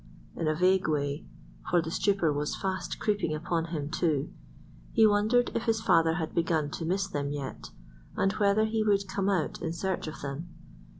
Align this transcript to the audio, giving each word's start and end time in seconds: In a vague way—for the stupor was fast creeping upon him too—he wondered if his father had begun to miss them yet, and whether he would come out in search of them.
In 0.35 0.47
a 0.47 0.55
vague 0.55 0.87
way—for 0.87 1.79
the 1.79 1.91
stupor 1.91 2.33
was 2.33 2.55
fast 2.55 2.97
creeping 2.97 3.35
upon 3.35 3.65
him 3.65 3.91
too—he 3.91 5.05
wondered 5.05 5.51
if 5.53 5.65
his 5.65 5.79
father 5.79 6.15
had 6.15 6.33
begun 6.33 6.71
to 6.71 6.85
miss 6.85 7.05
them 7.07 7.29
yet, 7.31 7.69
and 8.15 8.33
whether 8.33 8.65
he 8.65 8.81
would 8.83 9.07
come 9.07 9.29
out 9.29 9.61
in 9.61 9.73
search 9.73 10.07
of 10.07 10.21
them. 10.23 10.47